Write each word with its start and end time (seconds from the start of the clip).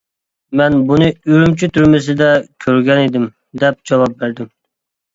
مەن 0.61 0.77
بۇنى 0.91 1.09
ئۈرۈمچى 1.33 1.69
تۈرمىسىدە 1.77 2.31
كۆرگەنىدىم، 2.67 3.31
دەپ 3.65 3.81
جاۋاب 3.93 4.21
بەردىم. 4.25 4.55